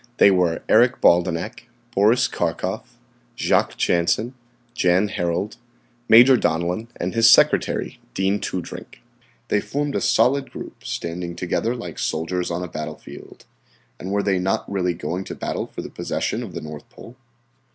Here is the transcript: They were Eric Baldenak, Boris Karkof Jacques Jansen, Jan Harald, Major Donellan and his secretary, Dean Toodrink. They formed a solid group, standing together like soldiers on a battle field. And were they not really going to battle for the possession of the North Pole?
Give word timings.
They 0.17 0.31
were 0.31 0.63
Eric 0.67 0.99
Baldenak, 0.99 1.65
Boris 1.93 2.27
Karkof 2.27 2.97
Jacques 3.37 3.77
Jansen, 3.77 4.33
Jan 4.73 5.09
Harald, 5.09 5.57
Major 6.09 6.35
Donellan 6.37 6.87
and 6.95 7.13
his 7.13 7.29
secretary, 7.29 7.99
Dean 8.15 8.39
Toodrink. 8.39 9.01
They 9.49 9.61
formed 9.61 9.95
a 9.95 10.01
solid 10.01 10.49
group, 10.49 10.83
standing 10.83 11.35
together 11.35 11.75
like 11.75 11.99
soldiers 11.99 12.49
on 12.49 12.63
a 12.63 12.67
battle 12.67 12.97
field. 12.97 13.45
And 13.99 14.11
were 14.11 14.23
they 14.23 14.39
not 14.39 14.67
really 14.67 14.95
going 14.95 15.23
to 15.25 15.35
battle 15.35 15.67
for 15.67 15.83
the 15.83 15.89
possession 15.91 16.41
of 16.41 16.55
the 16.55 16.61
North 16.61 16.89
Pole? 16.89 17.15